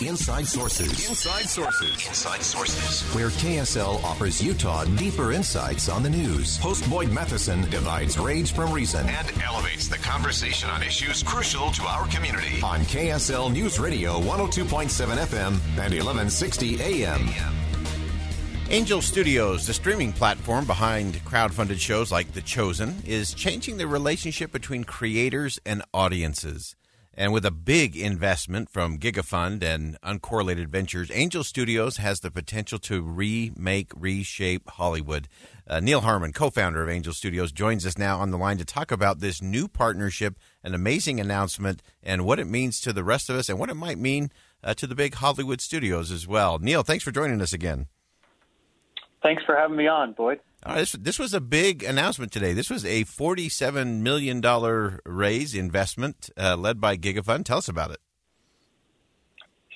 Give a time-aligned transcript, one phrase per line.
[0.00, 1.08] Inside Sources.
[1.08, 2.06] Inside Sources.
[2.06, 3.02] Inside Sources.
[3.14, 6.56] Where KSL offers Utah deeper insights on the news.
[6.58, 11.82] Host Boyd Matheson divides rage from reason and elevates the conversation on issues crucial to
[11.82, 12.62] our community.
[12.62, 17.28] On KSL News Radio 102.7 FM and 1160 AM.
[18.70, 24.52] Angel Studios, the streaming platform behind crowd-funded shows like The Chosen, is changing the relationship
[24.52, 26.76] between creators and audiences.
[27.20, 32.78] And with a big investment from GigaFund and Uncorrelated Ventures, Angel Studios has the potential
[32.78, 35.28] to remake, reshape Hollywood.
[35.68, 38.64] Uh, Neal Harmon, co founder of Angel Studios, joins us now on the line to
[38.64, 43.28] talk about this new partnership, an amazing announcement, and what it means to the rest
[43.28, 44.30] of us and what it might mean
[44.64, 46.58] uh, to the big Hollywood studios as well.
[46.58, 47.88] Neal, thanks for joining us again.
[49.22, 50.40] Thanks for having me on, Boyd.
[50.62, 52.52] Uh, this, this was a big announcement today.
[52.52, 54.42] This was a $47 million
[55.06, 57.44] raise investment uh, led by GigaFund.
[57.44, 57.98] Tell us about it.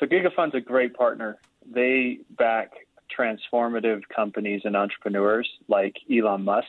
[0.00, 1.38] So, GigaFund's a great partner.
[1.72, 2.72] They back
[3.16, 6.66] transformative companies and entrepreneurs like Elon Musk,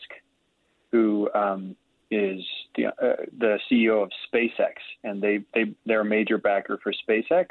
[0.92, 1.76] who um,
[2.12, 2.42] is
[2.76, 7.48] the, uh, the CEO of SpaceX, and they, they, they're a major backer for SpaceX,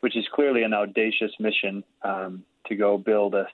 [0.00, 3.46] which is clearly an audacious mission um, to go build a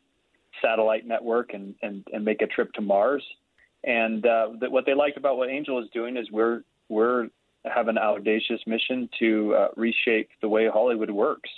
[0.62, 3.22] satellite network and, and, and make a trip to Mars.
[3.84, 7.28] And uh, what they liked about what Angel is doing is we're we're
[7.64, 11.50] have an audacious mission to uh, reshape the way Hollywood works,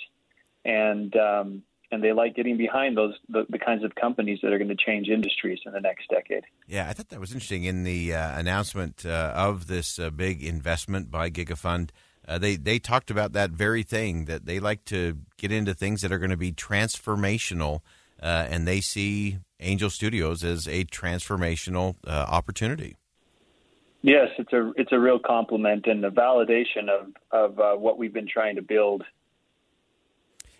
[0.65, 4.57] and um, and they like getting behind those the, the kinds of companies that are
[4.57, 6.43] going to change industries in the next decade.
[6.67, 10.43] Yeah, I thought that was interesting in the uh, announcement uh, of this uh, big
[10.43, 11.89] investment by GigaFund.
[12.27, 16.01] Uh, they they talked about that very thing that they like to get into things
[16.01, 17.81] that are going to be transformational
[18.21, 22.95] uh, and they see Angel Studios as a transformational uh, opportunity.
[24.03, 28.13] Yes, it's a it's a real compliment and a validation of of uh, what we've
[28.13, 29.03] been trying to build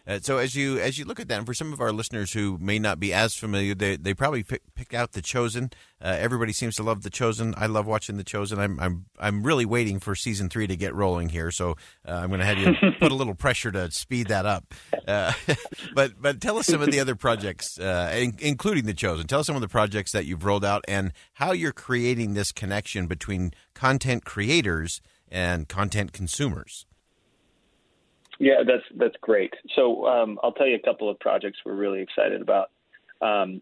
[0.08, 2.34] uh, so as you as you look at that, and for some of our listeners
[2.34, 5.72] who may not be as familiar, they they probably pick, pick out the Chosen.
[6.02, 7.54] Uh, everybody seems to love the Chosen.
[7.58, 8.60] I love watching the Chosen.
[8.60, 11.72] I'm I'm I'm really waiting for season three to get rolling here, so
[12.08, 14.74] uh, I'm going to have you put a little pressure to speed that up.
[15.08, 15.34] Uh,
[15.96, 19.28] but but tell us some of the other projects, uh, in, including the Chosen.
[19.28, 22.52] Tell us some of the projects that you've rolled out and how you're creating this
[22.52, 26.86] connection between content creators and content consumers.
[28.42, 29.54] Yeah, that's that's great.
[29.76, 32.72] So um, I'll tell you a couple of projects we're really excited about.
[33.22, 33.62] Um,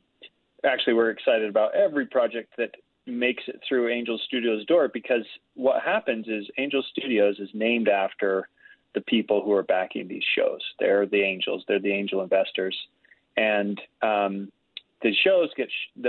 [0.63, 2.71] actually, we're excited about every project that
[3.05, 5.25] makes it through Angel Studios' door because
[5.55, 8.47] what happens is Angel Studios is named after
[8.95, 10.61] the people who are backing these shows.
[10.79, 11.65] They're the angels.
[11.67, 12.77] They're the angel investors,
[13.35, 14.49] and um,
[15.01, 16.05] the shows get sh-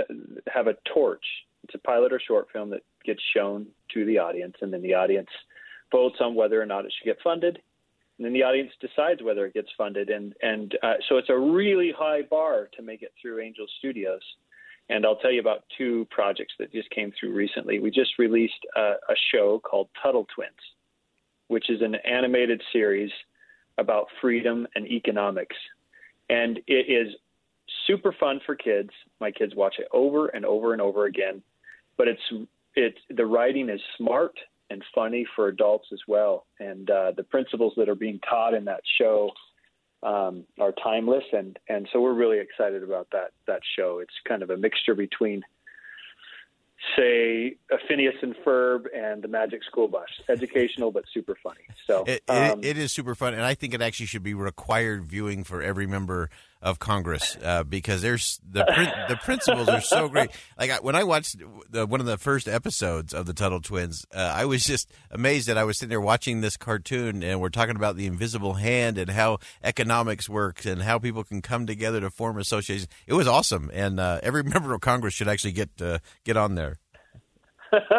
[0.47, 1.25] have a torch.
[1.65, 4.93] It's a pilot or short film that gets shown to the audience, and then the
[4.93, 5.29] audience
[5.91, 7.59] votes on whether or not it should get funded
[8.21, 10.11] and then the audience decides whether it gets funded.
[10.11, 14.21] And and uh, so it's a really high bar to make it through Angel Studios.
[14.89, 17.79] And I'll tell you about two projects that just came through recently.
[17.79, 20.51] We just released a, a show called Tuttle Twins,
[21.47, 23.09] which is an animated series
[23.79, 25.55] about freedom and economics,
[26.29, 27.15] and it is
[27.87, 28.91] super fun for kids.
[29.19, 31.41] My kids watch it over and over and over again.
[31.97, 34.35] But it's it's the writing is smart
[34.71, 36.45] and funny for adults as well.
[36.59, 39.31] And uh, the principles that are being taught in that show
[40.01, 43.99] um, are timeless, and and so we're really excited about that that show.
[43.99, 45.43] It's kind of a mixture between
[46.97, 47.57] say
[47.87, 50.07] Phineas and Ferb and the Magic School Bus.
[50.27, 51.61] Educational but super funny.
[51.85, 54.33] So it, um, it, it is super fun, and I think it actually should be
[54.33, 56.29] required viewing for every member
[56.61, 58.63] of Congress uh, because there's the
[59.09, 60.29] the principles are so great.
[60.59, 61.37] Like I, when I watched
[61.69, 65.47] the, one of the first episodes of the Tuttle Twins, uh, I was just amazed
[65.47, 68.97] that I was sitting there watching this cartoon and we're talking about the invisible hand
[68.97, 72.87] and how economics works and how people can come together to form associations.
[73.07, 76.55] It was awesome, and uh, every member of Congress should actually get uh, get on
[76.55, 76.77] there.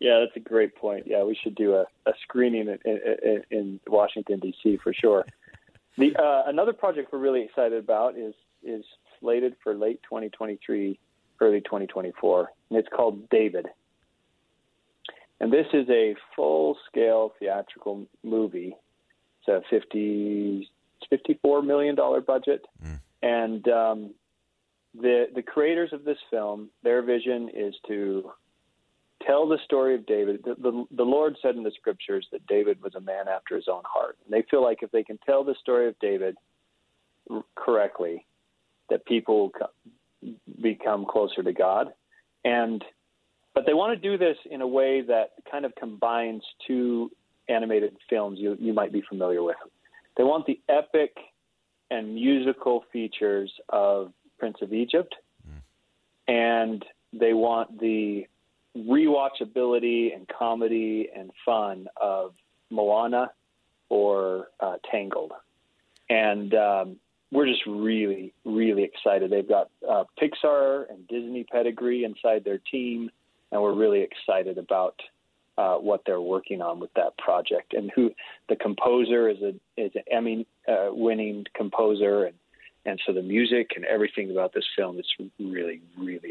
[0.00, 1.04] yeah, that's a great point.
[1.06, 4.78] Yeah, we should do a, a screening in, in, in Washington D.C.
[4.82, 5.24] for sure.
[5.98, 8.84] The uh, another project we're really excited about is is
[9.20, 10.98] slated for late 2023,
[11.40, 13.66] early 2024, and it's called David.
[15.40, 18.76] And this is a full-scale theatrical movie.
[19.40, 20.70] It's a 50,
[21.10, 23.00] 54 million dollar budget, mm.
[23.22, 24.14] and um,
[24.94, 28.30] the the creators of this film, their vision is to
[29.26, 30.40] tell the story of David.
[30.44, 33.66] The, the, the, Lord said in the scriptures that David was a man after his
[33.68, 34.16] own heart.
[34.24, 36.36] And they feel like if they can tell the story of David
[37.54, 38.26] correctly,
[38.90, 41.92] that people will become closer to God.
[42.44, 42.84] And
[43.54, 47.10] but they want to do this in a way that kind of combines two
[47.48, 49.56] animated films you, you might be familiar with.
[50.16, 51.14] They want the epic
[51.90, 55.14] and musical features of Prince of Egypt,
[55.46, 55.60] mm.
[56.28, 58.26] and they want the
[58.76, 62.34] rewatchability and comedy and fun of
[62.70, 63.30] Moana
[63.88, 65.32] or uh, Tangled.
[66.08, 66.96] And um,
[67.30, 69.30] we're just really, really excited.
[69.30, 73.10] They've got uh, Pixar and Disney pedigree inside their team,
[73.50, 75.00] and we're really excited about
[75.58, 77.74] uh, what they're working on with that project.
[77.74, 78.10] And who
[78.48, 82.34] the composer is a is an Emmy uh, winning composer, and
[82.84, 85.06] and so the music and everything about this film is
[85.38, 86.21] really, really.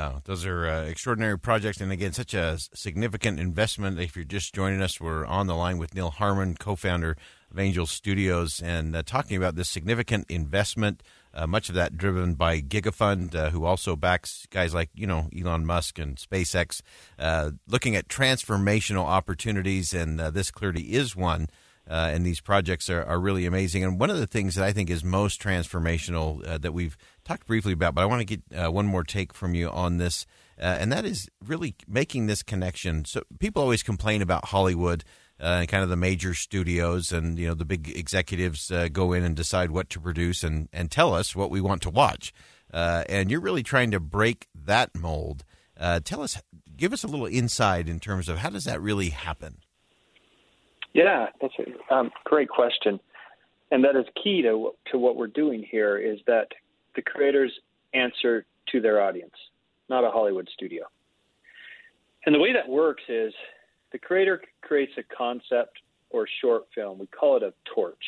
[0.00, 4.00] Yeah, those are uh, extraordinary projects, and again, such a significant investment.
[4.00, 7.18] If you're just joining us, we're on the line with Neal Harmon, co-founder
[7.50, 11.02] of Angel Studios, and uh, talking about this significant investment.
[11.34, 15.28] Uh, much of that driven by GigaFund, uh, who also backs guys like you know
[15.38, 16.80] Elon Musk and SpaceX,
[17.18, 21.46] uh, looking at transformational opportunities, and uh, this clearly is one
[21.90, 23.82] uh, and these projects are, are really amazing.
[23.82, 27.48] And one of the things that I think is most transformational uh, that we've talked
[27.48, 30.24] briefly about, but I want to get uh, one more take from you on this,
[30.60, 33.04] uh, and that is really making this connection.
[33.04, 35.04] So people always complain about Hollywood.
[35.42, 39.14] Uh, and kind of the major studios and you know the big executives uh, go
[39.14, 42.34] in and decide what to produce and, and tell us what we want to watch
[42.70, 45.42] and you're really trying to break that mold
[46.04, 46.42] tell us
[46.76, 49.56] give us a little insight in terms of how does that really happen
[50.92, 53.00] yeah, that's a um, great question,
[53.70, 55.98] and that is key to to what we're doing here.
[55.98, 56.48] Is that
[56.96, 57.52] the creators
[57.94, 59.34] answer to their audience,
[59.88, 60.84] not a Hollywood studio.
[62.26, 63.32] And the way that works is
[63.92, 65.78] the creator creates a concept
[66.10, 66.98] or short film.
[66.98, 68.04] We call it a torch.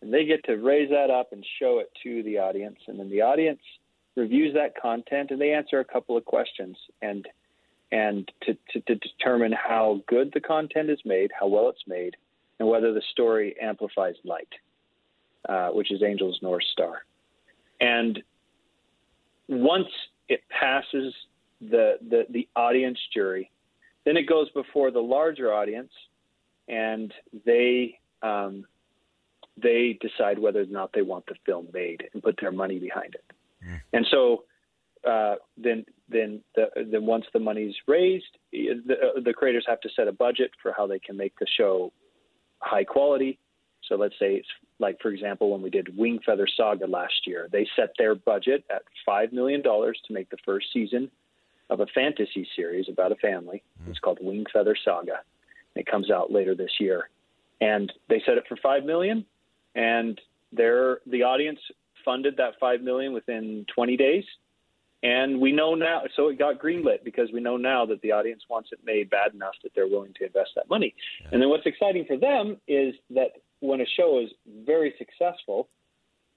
[0.00, 2.78] And they get to raise that up and show it to the audience.
[2.86, 3.60] And then the audience
[4.16, 6.76] reviews that content and they answer a couple of questions.
[7.02, 7.26] And
[7.90, 12.16] and to, to, to, determine how good the content is made, how well it's made,
[12.58, 14.52] and whether the story amplifies light,
[15.48, 17.04] uh, which is Angel's North Star.
[17.80, 18.22] And
[19.48, 19.88] once
[20.28, 21.14] it passes
[21.60, 23.50] the, the, the audience jury,
[24.04, 25.92] then it goes before the larger audience,
[26.68, 27.12] and
[27.44, 28.66] they um,
[29.60, 33.14] they decide whether or not they want the film made and put their money behind
[33.14, 33.24] it.
[33.64, 33.80] Mm.
[33.92, 34.44] And so
[35.06, 35.46] uh, then then the,
[36.98, 40.72] then once the money's raised, the, uh, the creators have to set a budget for
[40.76, 41.92] how they can make the show
[42.60, 43.38] high quality.
[43.88, 44.48] So let's say it's
[44.78, 48.82] like, for example, when we did Wingfeather Saga last year, they set their budget at
[49.08, 51.10] $5 million to make the first season
[51.70, 53.62] of a fantasy series about a family.
[53.80, 53.90] Mm-hmm.
[53.90, 55.20] It's called Wingfeather Saga.
[55.74, 57.08] It comes out later this year.
[57.60, 59.24] And they set it for 5 million,
[59.74, 60.20] and
[60.52, 61.58] their, the audience
[62.04, 64.24] funded that 5 million within 20 days
[65.02, 68.42] and we know now, so it got greenlit because we know now that the audience
[68.50, 70.94] wants it made bad enough that they're willing to invest that money.
[71.20, 71.28] Yeah.
[71.32, 74.30] And then what's exciting for them is that when a show is
[74.66, 75.68] very successful,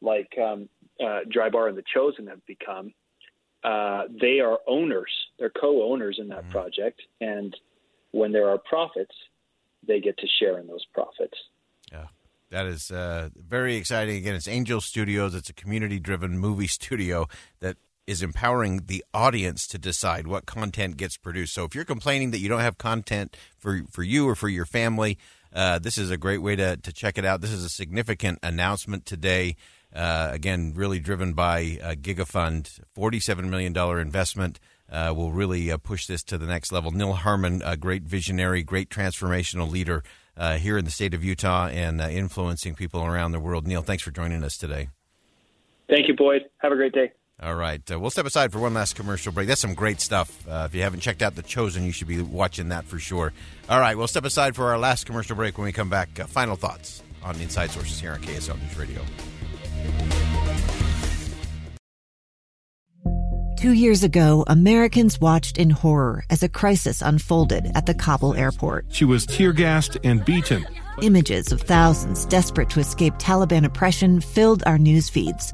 [0.02, 0.70] like um,
[1.04, 2.94] uh, Dry Bar and The Chosen have become,
[3.64, 5.12] uh, they are owners.
[5.40, 6.52] They're co-owners in that mm-hmm.
[6.52, 7.56] project, and
[8.12, 9.16] when there are profits,
[9.88, 11.38] they get to share in those profits.
[11.92, 12.08] Yeah.
[12.52, 14.18] That is uh, very exciting.
[14.18, 15.34] Again, it's Angel Studios.
[15.34, 17.28] It's a community driven movie studio
[17.62, 17.78] that
[18.08, 21.54] is empowering the audience to decide what content gets produced.
[21.54, 24.66] So if you're complaining that you don't have content for for you or for your
[24.66, 25.18] family,
[25.54, 27.42] uh, this is a great way to to check it out.
[27.42, 29.56] This is a significant announcement today.
[29.94, 34.60] Uh, again, really driven by uh, GigaFund, forty-seven million dollar investment.
[34.92, 36.92] Uh, will really uh, push this to the next level.
[36.92, 40.04] Neal Harmon, a great visionary, great transformational leader
[40.36, 43.66] uh, here in the state of Utah and uh, influencing people around the world.
[43.66, 44.90] Neal, thanks for joining us today.
[45.90, 46.50] Thank you, Boyd.
[46.58, 47.14] Have a great day.
[47.42, 47.82] All right.
[47.92, 49.48] Uh, we'll step aside for one last commercial break.
[49.48, 50.48] That's some great stuff.
[50.48, 53.34] Uh, if you haven't checked out The Chosen, you should be watching that for sure.
[53.68, 53.98] All right.
[53.98, 56.20] We'll step aside for our last commercial break when we come back.
[56.20, 59.02] Uh, final thoughts on Inside Sources here on KSL News Radio.
[63.58, 68.86] Two years ago, Americans watched in horror as a crisis unfolded at the Kabul airport.
[68.90, 70.66] She was tear gassed and beaten.
[71.04, 75.54] Images of thousands desperate to escape Taliban oppression filled our news feeds.